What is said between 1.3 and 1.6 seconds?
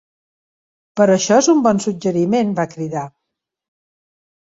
és